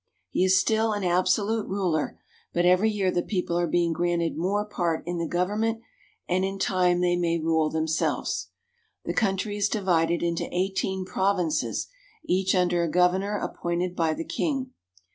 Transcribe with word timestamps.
He 0.31 0.43
is 0.43 0.59
still 0.59 0.93
an 0.93 1.03
absolute 1.03 1.67
ruler, 1.67 2.19
but 2.53 2.65
every 2.65 2.89
year 2.89 3.11
the 3.11 3.21
people 3.21 3.55
are 3.59 3.67
being 3.67 3.93
granted 3.93 4.35
more 4.35 4.65
part 4.65 5.03
in 5.05 5.19
the 5.19 5.27
government 5.27 5.81
and 6.27 6.43
in 6.43 6.57
time 6.57 7.01
they 7.01 7.15
may 7.15 7.37
rule 7.39 7.69
themselves. 7.69 8.47
The 9.05 9.13
country 9.13 9.57
is 9.57 9.69
divided 9.69 10.23
into 10.23 10.49
eighteen 10.51 11.05
provinces, 11.05 11.87
each 12.25 12.55
under 12.55 12.81
a 12.81 12.89
governor 12.89 13.37
appointed 13.37 13.95
by 13.95 14.15
the 14.15 14.25
king. 14.25 14.71